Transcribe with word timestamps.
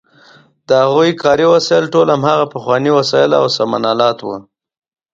د 0.67 0.69
هغوی 0.83 1.11
کاري 1.23 1.45
وسایل 1.53 1.85
ټول 1.93 2.07
هماغه 2.15 2.45
پخواني 2.53 2.91
وسایل 2.99 3.31
او 3.39 3.43
آلات 3.93 4.17
وو. 4.21 4.37